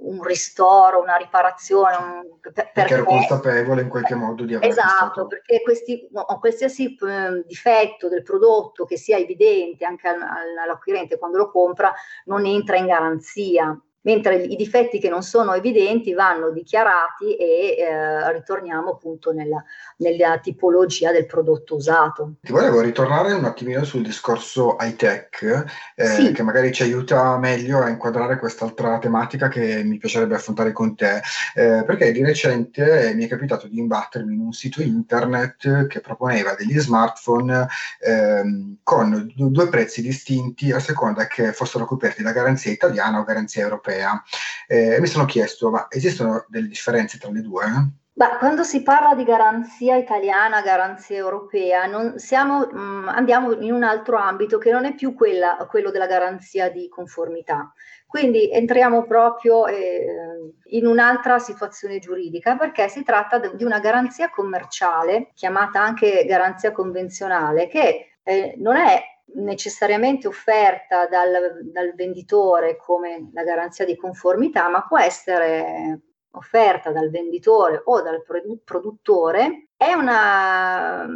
un 0.01 0.24
ristoro, 0.24 1.01
una 1.01 1.15
riparazione. 1.15 1.96
Un, 1.96 2.39
per, 2.39 2.72
perché 2.74 2.93
ero 2.93 3.03
consapevole 3.03 3.81
in 3.81 3.89
qualche 3.89 4.15
modo 4.15 4.43
di 4.46 4.55
aver 4.55 4.70
Esatto, 4.70 5.27
perché 5.27 5.62
questi, 5.62 6.08
no, 6.12 6.25
qualsiasi 6.39 6.96
eh, 6.96 7.43
difetto 7.46 8.08
del 8.08 8.24
prodotto 8.24 8.86
che 8.86 8.98
sia 8.98 9.17
evidente 9.17 9.86
anche 9.86 10.08
all'acquirente 10.08 11.17
quando 11.17 11.38
lo 11.38 11.51
compra 11.51 11.93
non 12.25 12.46
entra 12.46 12.77
in 12.77 12.88
garanzia 12.88 13.79
mentre 14.01 14.36
i 14.36 14.55
difetti 14.55 15.00
che 15.00 15.10
non 15.10 15.24
sono 15.24 15.53
evidenti 15.53 16.13
vanno 16.13 16.51
dichiarati 16.51 17.36
e 17.36 17.75
eh, 17.77 18.31
ritorniamo 18.31 18.91
appunto 18.91 19.31
nella, 19.31 19.63
nella, 19.98 20.39
tipologia 20.39 21.12
del 21.12 21.25
prodotto 21.25 21.75
usato. 21.75 22.36
Ti 22.41 22.51
volevo 22.51 22.81
ritornare 22.81 23.34
un 23.34 23.46
attimino 23.46 23.84
sul 23.84 24.01
discorso 24.01 24.77
high 24.79 24.96
tech, 24.96 25.65
eh, 25.96 26.05
sì. 26.05 26.31
che 26.31 26.41
magari 26.41 26.72
ci 26.72 26.84
aiuta 26.84 27.38
meglio 27.38 27.79
a 27.81 27.89
inquadrare 27.89 28.39
quest'altra 28.39 28.98
tematica 28.98 29.50
che 29.50 29.84
mi 29.84 29.98
piacerebbe 29.98 30.36
affrontare 30.36 30.72
con 30.72 30.96
te, 30.96 31.22
eh, 31.53 31.84
perché 31.86 32.12
di 32.12 32.24
recente 32.24 33.13
mi 33.15 33.25
è 33.25 33.27
capitato 33.27 33.67
di 33.67 33.77
imbattermi 33.77 34.34
in 34.34 34.39
un 34.39 34.53
sito 34.53 34.81
internet 34.81 35.88
che 35.88 36.00
proponeva 36.00 36.55
degli 36.55 36.79
smartphone 36.79 37.67
ehm, 38.00 38.77
con 38.84 39.31
due 39.36 39.70
prezzi 39.70 40.01
distinti 40.01 40.72
a 40.72 40.79
seconda 40.79 41.27
che 41.27 41.53
fossero 41.53 41.86
coperti 41.86 42.24
da 42.24 42.31
garanzia 42.31 42.72
italiana 42.72 43.20
o 43.20 43.24
garanzia 43.24 43.62
europea 43.62 43.90
europea. 43.91 44.24
Eh, 44.67 45.00
mi 45.00 45.07
sono 45.07 45.25
chiesto, 45.25 45.69
ma 45.69 45.88
esistono 45.89 46.45
delle 46.48 46.67
differenze 46.67 47.17
tra 47.17 47.29
le 47.29 47.41
due? 47.41 47.65
Beh, 48.13 48.38
quando 48.39 48.63
si 48.63 48.83
parla 48.83 49.15
di 49.15 49.24
garanzia 49.24 49.95
italiana, 49.95 50.62
garanzia 50.62 51.17
europea, 51.17 51.89
siamo, 52.17 52.67
mh, 52.67 52.79
mm, 52.79 53.07
andiamo 53.07 53.53
in 53.53 53.74
un 53.74 53.83
altro 53.83 54.17
ambito 54.17 54.57
che 54.57 54.71
non 54.71 54.86
è 54.86 54.93
più 54.93 55.13
quella, 55.13 55.65
quello 55.69 55.91
della 55.91 56.07
garanzia 56.07 56.69
di 56.69 56.88
conformità. 56.89 57.74
Quindi 58.05 58.51
entriamo 58.51 59.05
proprio 59.05 59.65
eh, 59.67 60.53
in 60.71 60.86
un'altra 60.86 61.39
situazione 61.39 62.00
giuridica 62.00 62.57
perché 62.57 62.89
si 62.89 63.03
tratta 63.03 63.39
di 63.39 63.63
una 63.63 63.79
garanzia 63.79 64.29
commerciale, 64.29 65.31
chiamata 65.33 65.81
anche 65.81 66.25
garanzia 66.25 66.74
convenzionale, 66.74 67.69
che 67.69 68.17
eh, 68.24 68.55
non 68.57 68.75
è 68.75 69.01
necessariamente 69.35 70.27
offerta 70.27 71.07
dal, 71.07 71.61
dal 71.71 71.93
venditore 71.95 72.77
come 72.77 73.29
la 73.33 73.43
garanzia 73.43 73.85
di 73.85 73.95
conformità, 73.95 74.69
ma 74.69 74.85
può 74.85 75.00
essere 75.00 76.01
offerta 76.31 76.91
dal 76.91 77.09
venditore 77.09 77.81
o 77.83 78.01
dal 78.01 78.23
produttore, 78.63 79.69
è 79.75 79.93
una 79.93 81.07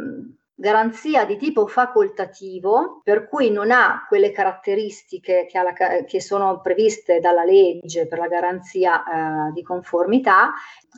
garanzia 0.58 1.26
di 1.26 1.36
tipo 1.36 1.66
facoltativo, 1.66 3.02
per 3.04 3.28
cui 3.28 3.50
non 3.50 3.70
ha 3.70 4.06
quelle 4.08 4.32
caratteristiche 4.32 5.46
che, 5.46 5.62
la, 5.62 5.72
che 6.04 6.20
sono 6.20 6.62
previste 6.62 7.20
dalla 7.20 7.44
legge 7.44 8.06
per 8.06 8.18
la 8.18 8.26
garanzia 8.26 9.02
eh, 9.48 9.52
di 9.52 9.62
conformità. 9.62 10.54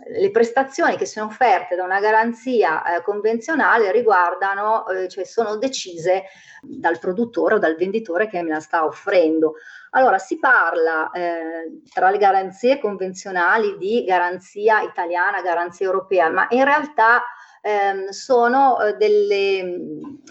Le 0.06 0.30
prestazioni 0.30 0.96
che 0.96 1.06
sono 1.06 1.26
offerte 1.26 1.74
da 1.74 1.82
una 1.82 1.98
garanzia 1.98 2.84
eh, 2.84 3.02
convenzionale 3.02 3.90
riguardano, 3.90 4.86
eh, 4.86 5.08
cioè 5.08 5.24
sono 5.24 5.56
decise 5.56 6.26
dal 6.62 7.00
produttore 7.00 7.54
o 7.54 7.58
dal 7.58 7.74
venditore 7.74 8.28
che 8.28 8.40
me 8.42 8.50
la 8.50 8.60
sta 8.60 8.84
offrendo. 8.84 9.54
Allora, 9.90 10.18
si 10.18 10.38
parla 10.38 11.10
eh, 11.10 11.80
tra 11.92 12.10
le 12.10 12.18
garanzie 12.18 12.78
convenzionali 12.78 13.76
di 13.76 14.04
garanzia 14.04 14.82
italiana, 14.82 15.42
garanzia 15.42 15.86
europea, 15.86 16.30
ma 16.30 16.46
in 16.50 16.62
realtà 16.62 17.22
ehm, 17.68 18.08
sono 18.08 18.80
eh, 18.80 18.94
delle, 18.94 19.78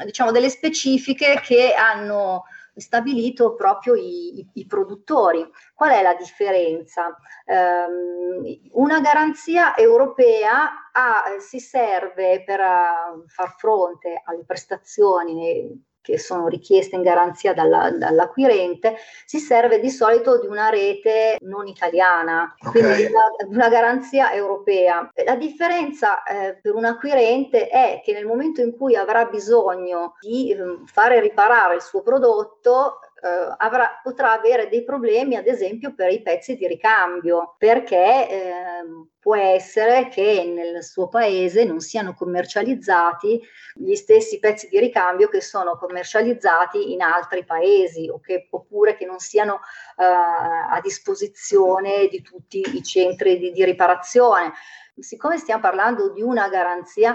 diciamo, 0.06 0.32
delle 0.32 0.50
specifiche 0.50 1.40
che 1.44 1.74
hanno 1.74 2.44
stabilito 2.76 3.56
proprio 3.56 3.96
i, 3.96 4.48
i, 4.54 4.66
produttori. 4.66 5.48
Qual 5.74 5.90
è 5.90 6.02
la 6.02 6.14
differenza? 6.14 7.16
Um, 7.46 8.44
una 8.74 9.00
garanzia 9.00 9.76
europea 9.76 10.92
ha, 10.92 11.24
si 11.40 11.60
serve 11.60 12.44
per 12.44 12.60
uh, 12.60 13.28
far 13.28 13.56
fronte 13.58 14.22
alle 14.26 14.46
prestazioni 14.46 15.86
che 16.08 16.18
sono 16.18 16.48
richieste 16.48 16.96
in 16.96 17.02
garanzia 17.02 17.54
dalla, 17.54 17.92
dall'acquirente, 17.92 18.96
si 19.26 19.40
serve 19.40 19.82
di 19.82 19.90
solito 19.90 20.40
di 20.40 20.48
una 20.48 20.70
rete 20.70 21.36
non 21.42 21.68
italiana, 21.68 22.56
okay. 22.66 22.72
quindi 22.72 22.96
di 22.96 23.12
una, 23.12 23.26
una, 23.50 23.68
garanzia 23.68 24.32
europea. 24.32 25.12
La 25.26 25.36
differenza 25.36 26.24
eh, 26.24 26.58
per 26.62 26.76
un 26.76 26.86
acquirente 26.86 27.68
è 27.68 28.02
che 28.06 28.14
nel 28.14 28.26
momento 28.26 28.62
in 28.62 28.78
cui 28.78 28.96
avrà 28.96 29.26
bisogno 29.26 30.16
di 30.22 30.52
eh, 30.52 30.58
fare 30.86 31.20
riparare 31.20 31.76
il 31.76 31.82
suo 31.82 32.02
prodotto, 32.02 33.00
eh, 33.22 33.56
avrà, 33.58 34.00
potrà 34.02 34.32
avere 34.32 34.70
dei 34.70 34.86
problemi, 34.86 35.36
ad 35.36 35.48
esempio, 35.48 35.94
per 35.94 36.10
i 36.12 36.22
pezzi 36.22 36.56
di 36.56 36.68
ricambio, 36.68 37.56
perché 37.58 38.30
eh, 38.30 38.84
può 39.28 39.36
essere 39.36 40.08
che 40.08 40.50
nel 40.56 40.82
suo 40.82 41.10
paese 41.10 41.66
non 41.66 41.82
siano 41.82 42.14
commercializzati 42.14 43.42
gli 43.74 43.94
stessi 43.94 44.40
pezzi 44.40 44.70
di 44.70 44.80
ricambio 44.80 45.28
che 45.28 45.42
sono 45.42 45.76
commercializzati 45.76 46.94
in 46.94 47.02
altri 47.02 47.44
paesi 47.44 48.08
o 48.08 48.22
che, 48.22 48.48
oppure 48.50 48.96
che 48.96 49.06
non 49.06 49.20
siano 49.20 49.56
eh, 49.98 50.06
a 50.06 50.80
disposizione 50.82 52.08
di 52.08 52.22
tutti 52.22 52.64
i 52.74 52.82
centri 52.82 53.38
di, 53.38 53.52
di 53.52 53.66
riparazione. 53.66 54.54
Siccome 54.98 55.38
stiamo 55.38 55.60
parlando 55.60 56.10
di 56.14 56.22
una 56.22 56.48
garanzia 56.48 57.14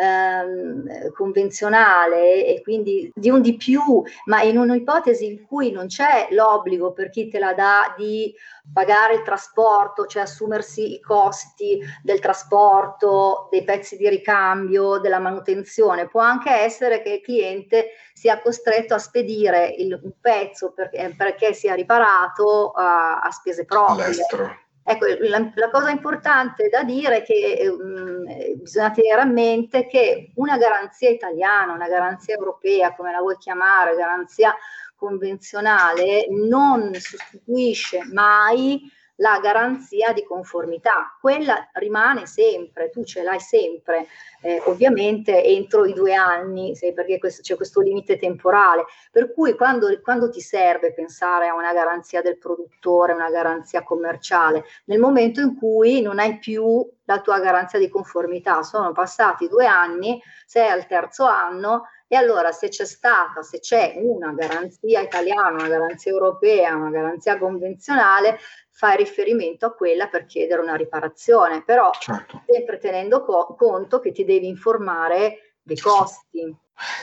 ehm, 0.00 1.12
convenzionale 1.12 2.46
e 2.46 2.62
quindi 2.62 3.10
di 3.14 3.30
un 3.30 3.42
di 3.42 3.56
più, 3.56 4.02
ma 4.24 4.42
in 4.42 4.56
un'ipotesi 4.56 5.26
in 5.26 5.46
cui 5.46 5.70
non 5.70 5.86
c'è 5.86 6.28
l'obbligo 6.30 6.92
per 6.92 7.10
chi 7.10 7.28
te 7.28 7.38
la 7.38 7.52
dà 7.52 7.94
di 7.96 8.34
pagare 8.72 9.14
il 9.14 9.22
trasporto, 9.22 10.06
cioè 10.06 10.22
assumersi 10.22 10.94
i 10.94 11.00
costi 11.00 11.80
del 12.02 12.20
trasporto, 12.20 13.48
dei 13.50 13.64
pezzi 13.64 13.96
di 13.96 14.08
ricambio, 14.08 14.98
della 14.98 15.18
manutenzione. 15.18 16.08
Può 16.08 16.20
anche 16.20 16.50
essere 16.50 17.02
che 17.02 17.14
il 17.14 17.20
cliente 17.20 17.90
sia 18.14 18.40
costretto 18.40 18.94
a 18.94 18.98
spedire 18.98 19.74
il, 19.76 19.98
un 20.02 20.12
pezzo 20.20 20.72
perché, 20.72 21.14
perché 21.16 21.52
sia 21.52 21.74
riparato 21.74 22.70
a, 22.70 23.20
a 23.20 23.30
spese 23.30 23.64
proprie. 23.64 24.04
All'estero. 24.04 24.68
Ecco, 24.82 25.06
la, 25.20 25.50
la, 25.54 25.70
cosa 25.70 25.90
importante 25.90 26.68
da 26.68 26.82
dire 26.82 27.18
è 27.18 27.22
che 27.22 27.68
um, 27.68 28.24
bisogna 28.56 28.90
tenere 28.90 29.20
a 29.20 29.26
mente 29.26 29.86
che 29.86 30.32
una 30.36 30.56
garanzia 30.56 31.10
italiana, 31.10 31.72
una 31.72 31.86
garanzia 31.88 32.34
europea, 32.34 32.94
come 32.94 33.12
la 33.12 33.20
vuoi 33.20 33.36
chiamare, 33.36 33.94
garanzia 33.94 34.54
convenzionale, 34.96 36.26
non 36.30 36.94
sostituisce 36.94 38.00
mai 38.12 38.90
la 39.20 39.38
garanzia 39.40 40.12
di 40.12 40.24
conformità. 40.24 41.16
Quella 41.20 41.68
rimane 41.74 42.26
sempre, 42.26 42.90
tu 42.90 43.04
ce 43.04 43.22
l'hai 43.22 43.40
sempre, 43.40 44.06
eh, 44.42 44.62
ovviamente 44.64 45.44
entro 45.44 45.84
i 45.84 45.92
due 45.92 46.14
anni, 46.14 46.76
perché 46.94 47.18
questo, 47.18 47.42
c'è 47.42 47.56
questo 47.56 47.80
limite 47.80 48.18
temporale. 48.18 48.84
Per 49.10 49.32
cui 49.32 49.54
quando, 49.54 49.88
quando 50.02 50.30
ti 50.30 50.40
serve 50.40 50.92
pensare 50.92 51.48
a 51.48 51.54
una 51.54 51.72
garanzia 51.72 52.22
del 52.22 52.38
produttore, 52.38 53.12
una 53.12 53.30
garanzia 53.30 53.82
commerciale, 53.82 54.64
nel 54.86 54.98
momento 54.98 55.40
in 55.40 55.56
cui 55.56 56.00
non 56.00 56.18
hai 56.18 56.38
più 56.38 56.88
la 57.04 57.20
tua 57.20 57.40
garanzia 57.40 57.78
di 57.78 57.88
conformità, 57.88 58.62
sono 58.62 58.92
passati 58.92 59.48
due 59.48 59.66
anni, 59.66 60.20
sei 60.46 60.68
al 60.68 60.86
terzo 60.86 61.24
anno 61.24 61.84
e 62.12 62.16
allora 62.16 62.50
se 62.50 62.66
c'è 62.66 62.84
stata, 62.86 63.40
se 63.42 63.60
c'è 63.60 63.94
una 63.98 64.32
garanzia 64.32 65.00
italiana, 65.00 65.50
una 65.50 65.68
garanzia 65.68 66.10
europea, 66.10 66.74
una 66.74 66.90
garanzia 66.90 67.38
convenzionale, 67.38 68.36
fai 68.68 68.96
riferimento 68.96 69.66
a 69.66 69.72
quella 69.72 70.08
per 70.08 70.26
chiedere 70.26 70.60
una 70.60 70.74
riparazione, 70.74 71.62
però 71.62 71.92
certo. 71.92 72.42
sempre 72.48 72.78
tenendo 72.78 73.22
co- 73.22 73.54
conto 73.56 74.00
che 74.00 74.10
ti 74.10 74.24
devi 74.24 74.48
informare 74.48 75.58
dei 75.62 75.78
costi. 75.78 76.52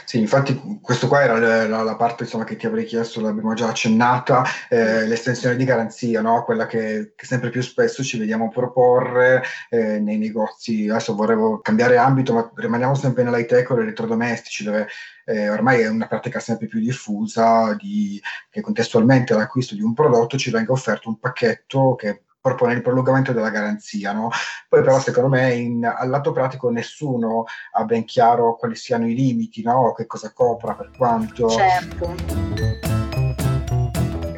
Sì, 0.06 0.20
infatti 0.20 0.80
questo 0.82 1.08
qua 1.08 1.22
era 1.22 1.68
la, 1.68 1.84
la 1.84 1.96
parte 1.96 2.24
insomma, 2.24 2.44
che 2.44 2.56
ti 2.56 2.66
avrei 2.66 2.86
chiesto, 2.86 3.22
l'abbiamo 3.22 3.54
già 3.54 3.68
accennata, 3.68 4.44
eh, 4.70 5.06
l'estensione 5.06 5.56
di 5.56 5.66
garanzia, 5.66 6.22
no? 6.22 6.44
quella 6.44 6.66
che, 6.66 7.14
che, 7.16 7.26
sempre 7.26 7.50
più 7.50 7.62
spesso 7.62 8.04
ci 8.04 8.18
vediamo 8.18 8.50
proporre 8.50 9.44
eh, 9.70 10.00
nei 10.00 10.18
negozi. 10.18 10.90
Adesso 10.90 11.16
vorrei 11.16 11.38
cambiare 11.62 11.98
ambito, 11.98 12.34
ma 12.34 12.52
rimaniamo 12.56 12.96
sempre 12.96 13.24
nell'high 13.24 13.46
tech 13.46 13.70
o 13.70 13.80
elettrodomestici, 13.80 14.64
dove 14.64 14.88
eh, 15.26 15.50
ormai 15.50 15.82
è 15.82 15.90
una 15.90 16.08
pratica 16.08 16.40
sempre 16.40 16.68
più 16.68 16.80
diffusa 16.80 17.76
di, 17.78 18.20
che 18.50 18.62
contestualmente 18.62 19.34
all'acquisto 19.34 19.76
di 19.76 19.82
un 19.82 19.94
prodotto 19.94 20.38
ci 20.38 20.52
venga 20.52 20.72
offerto 20.72 21.10
un 21.10 21.20
pacchetto 21.20 21.96
che 21.96 22.24
propone 22.48 22.74
il 22.74 22.82
prolungamento 22.82 23.32
della 23.32 23.50
garanzia. 23.50 24.12
No? 24.14 24.30
Poi 24.68 24.82
però 24.82 25.00
secondo 25.00 25.30
me 25.30 25.54
in, 25.54 25.86
al 25.86 26.10
lato 26.10 26.32
pratico 26.32 26.70
nessuno 26.70 27.46
ha 27.74 27.84
ben 27.84 28.06
chiaro 28.06 28.56
quali 28.56 28.76
siano 28.76 29.08
i 29.08 29.16
limiti, 29.16 29.62
no? 29.62 29.94
che 29.94 30.06
cosa 30.06 30.32
copra, 30.34 30.74
per 30.74 30.92
quanto. 30.96 31.50
Certo 31.50 32.87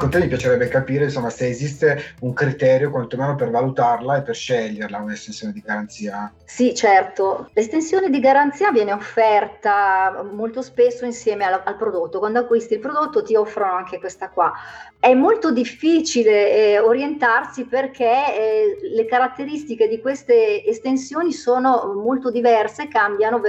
con 0.00 0.08
te 0.08 0.18
mi 0.18 0.28
piacerebbe 0.28 0.66
capire 0.68 1.04
insomma, 1.04 1.28
se 1.28 1.46
esiste 1.46 2.14
un 2.20 2.32
criterio 2.32 2.90
quantomeno 2.90 3.34
per 3.34 3.50
valutarla 3.50 4.16
e 4.16 4.22
per 4.22 4.34
sceglierla 4.34 4.96
un'estensione 4.96 5.52
di 5.52 5.60
garanzia. 5.60 6.32
Sì, 6.42 6.74
certo. 6.74 7.50
L'estensione 7.52 8.08
di 8.08 8.18
garanzia 8.18 8.72
viene 8.72 8.94
offerta 8.94 10.26
molto 10.32 10.62
spesso 10.62 11.04
insieme 11.04 11.44
al, 11.44 11.60
al 11.62 11.76
prodotto. 11.76 12.18
Quando 12.18 12.38
acquisti 12.38 12.74
il 12.74 12.80
prodotto 12.80 13.22
ti 13.22 13.34
offrono 13.34 13.74
anche 13.74 13.98
questa 13.98 14.30
qua. 14.30 14.50
È 14.98 15.12
molto 15.12 15.52
difficile 15.52 16.50
eh, 16.50 16.78
orientarsi 16.78 17.66
perché 17.66 18.04
eh, 18.04 18.78
le 18.94 19.04
caratteristiche 19.04 19.86
di 19.86 20.00
queste 20.00 20.64
estensioni 20.64 21.32
sono 21.32 21.92
molto 21.94 22.30
diverse, 22.30 22.88
cambiano 22.88 23.40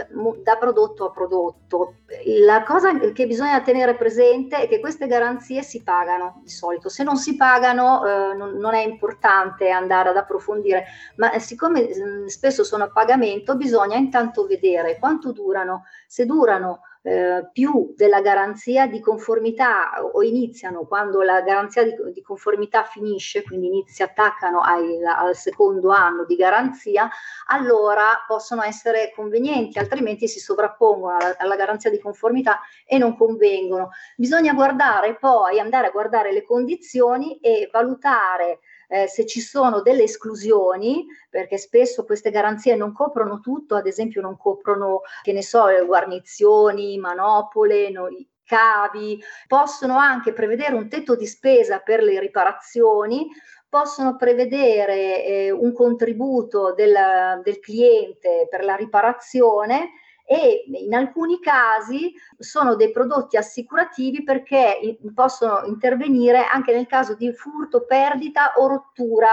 da 0.43 0.57
prodotto 0.57 1.05
a 1.05 1.11
prodotto. 1.11 1.95
La 2.45 2.63
cosa 2.63 2.97
che 3.13 3.25
bisogna 3.25 3.61
tenere 3.61 3.95
presente 3.95 4.63
è 4.63 4.67
che 4.67 4.81
queste 4.81 5.07
garanzie 5.07 5.63
si 5.63 5.81
pagano 5.81 6.40
di 6.41 6.49
solito. 6.49 6.89
Se 6.89 7.03
non 7.03 7.17
si 7.17 7.35
pagano 7.35 8.05
eh, 8.05 8.33
non, 8.35 8.57
non, 8.57 8.73
è 8.73 8.83
importante 8.83 9.69
andare 9.69 10.09
ad 10.09 10.17
approfondire, 10.17 10.85
ma 11.17 11.37
siccome 11.39 11.81
mh, 11.81 12.23
mm, 12.23 12.25
spesso 12.25 12.63
sono 12.63 12.85
a 12.85 12.91
pagamento 12.91 13.55
bisogna 13.55 13.95
intanto 13.97 14.45
vedere 14.45 14.97
quanto 14.99 15.31
durano, 15.31 15.85
se 16.07 16.25
durano 16.25 16.81
eh, 17.03 17.49
più 17.51 17.93
della 17.95 18.21
garanzia 18.21 18.85
di 18.85 18.99
conformità 18.99 19.91
o 20.03 20.21
iniziano 20.21 20.85
quando 20.85 21.21
la 21.21 21.41
garanzia 21.41 21.83
di, 21.83 21.95
di 22.13 22.21
conformità 22.21 22.83
finisce, 22.83 23.41
quindi 23.41 23.83
si 23.87 24.03
attaccano 24.03 24.59
ai, 24.59 25.03
al 25.03 25.35
secondo 25.35 25.89
anno 25.89 26.25
di 26.25 26.35
garanzia, 26.35 27.09
allora 27.47 28.23
possono 28.27 28.61
essere 28.61 29.11
convenienti, 29.15 29.79
altrimenti 29.79 30.27
si 30.27 30.39
sovrappongono 30.39 31.17
alla, 31.17 31.35
alla 31.37 31.55
garanzia 31.55 31.89
di 31.89 31.99
conformità 31.99 32.59
e 32.85 32.97
non 32.97 33.17
convengono. 33.17 33.89
Bisogna 34.15 34.53
guardare 34.53 35.15
poi, 35.15 35.59
andare 35.59 35.87
a 35.87 35.91
guardare 35.91 36.31
le 36.31 36.43
condizioni 36.43 37.39
e 37.39 37.67
valutare 37.71 38.59
eh, 38.91 39.07
se 39.07 39.25
ci 39.25 39.39
sono 39.39 39.81
delle 39.81 40.03
esclusioni, 40.03 41.05
perché 41.29 41.57
spesso 41.57 42.03
queste 42.03 42.29
garanzie 42.29 42.75
non 42.75 42.91
coprono 42.91 43.39
tutto, 43.39 43.75
ad 43.75 43.87
esempio 43.87 44.21
non 44.21 44.35
coprono, 44.35 45.01
che 45.21 45.31
ne 45.31 45.41
so, 45.41 45.67
guarnizioni, 45.85 46.97
manopole, 46.97 47.89
no, 47.89 48.09
cavi, 48.43 49.17
possono 49.47 49.97
anche 49.97 50.33
prevedere 50.33 50.75
un 50.75 50.89
tetto 50.89 51.15
di 51.15 51.25
spesa 51.25 51.79
per 51.79 52.03
le 52.03 52.19
riparazioni, 52.19 53.29
possono 53.69 54.17
prevedere 54.17 55.23
eh, 55.23 55.51
un 55.51 55.71
contributo 55.71 56.73
del, 56.73 56.93
del 57.43 57.59
cliente 57.59 58.47
per 58.49 58.65
la 58.65 58.75
riparazione 58.75 59.91
e 60.31 60.63
in 60.65 60.93
alcuni 60.93 61.41
casi 61.41 62.13
sono 62.37 62.75
dei 62.75 62.89
prodotti 62.89 63.35
assicurativi 63.35 64.23
perché 64.23 64.97
possono 65.13 65.65
intervenire 65.65 66.45
anche 66.45 66.73
nel 66.73 66.87
caso 66.87 67.15
di 67.15 67.33
furto, 67.33 67.83
perdita 67.85 68.53
o 68.55 68.67
rottura 68.67 69.27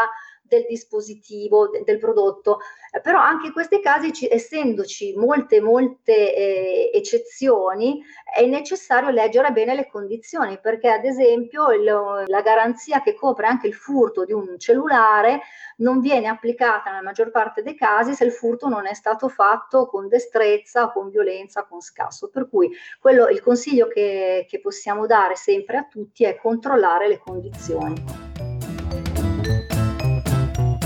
del 0.49 0.67
dispositivo, 0.69 1.69
de, 1.69 1.83
del 1.85 1.99
prodotto. 1.99 2.59
Eh, 2.91 3.01
però 3.01 3.21
anche 3.21 3.47
in 3.47 3.53
questi 3.53 3.81
casi, 3.81 4.13
ci, 4.13 4.29
essendoci 4.29 5.15
molte, 5.17 5.61
molte 5.61 6.35
eh, 6.35 6.91
eccezioni, 6.95 8.03
è 8.35 8.45
necessario 8.47 9.11
leggere 9.11 9.53
bene 9.53 9.75
le 9.75 9.89
condizioni, 9.89 10.59
perché 10.61 10.89
ad 10.89 11.05
esempio 11.05 11.71
il, 11.71 11.85
la 11.85 12.41
garanzia 12.43 13.03
che 13.03 13.15
copre 13.15 13.47
anche 13.47 13.67
il 13.67 13.75
furto 13.75 14.25
di 14.25 14.33
un 14.33 14.59
cellulare 14.59 15.41
non 15.79 16.01
viene 16.01 16.27
applicata 16.27 16.91
nella 16.91 17.03
maggior 17.03 17.31
parte 17.31 17.63
dei 17.63 17.75
casi 17.75 18.15
se 18.15 18.25
il 18.25 18.33
furto 18.33 18.69
non 18.69 18.87
è 18.87 18.95
stato 18.95 19.29
fatto 19.29 19.87
con 19.87 20.09
destrezza, 20.09 20.89
con 20.91 21.11
violenza, 21.11 21.65
con 21.65 21.81
scasso. 21.81 22.29
Per 22.29 22.49
cui 22.49 22.71
quello, 23.01 23.29
il 23.29 23.43
consiglio 23.43 23.89
che, 23.89 24.47
che 24.49 24.61
possiamo 24.61 25.07
dare 25.07 25.37
sempre 25.37 25.77
a 25.77 25.85
tutti 25.85 26.25
è 26.25 26.37
controllare 26.37 27.09
le 27.09 27.19
condizioni. 27.19 28.48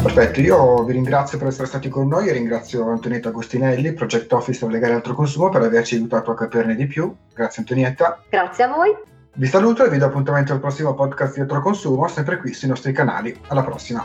Perfetto, 0.03 0.41
io 0.41 0.83
vi 0.83 0.95
ringrazio 0.95 1.39
per 1.39 1.47
essere 1.47 1.69
stati 1.69 1.89
con 1.89 2.09
noi 2.09 2.27
e 2.27 2.33
ringrazio 2.33 2.91
Antonietta 2.91 3.29
Agostinelli, 3.29 3.93
Project 3.93 4.33
Officer 4.33 4.69
Legale 4.69 4.95
Altro 4.95 5.15
Consumo, 5.15 5.49
per 5.49 5.63
averci 5.63 5.95
aiutato 5.95 6.33
a 6.33 6.35
capirne 6.35 6.75
di 6.75 6.87
più. 6.87 7.15
Grazie 7.33 7.63
Antonietta. 7.63 8.21
Grazie 8.29 8.65
a 8.65 8.69
voi. 8.69 8.91
Vi 9.35 9.47
saluto 9.47 9.85
e 9.85 9.89
vi 9.89 9.99
do 9.99 10.07
appuntamento 10.07 10.53
al 10.53 10.59
prossimo 10.59 10.93
podcast 10.95 11.35
di 11.35 11.41
Altro 11.43 11.63
Consumo, 11.63 12.09
sempre 12.09 12.39
qui 12.39 12.53
sui 12.53 12.67
nostri 12.67 12.93
canali. 12.93 13.35
Alla 13.47 13.63
prossima. 13.63 14.05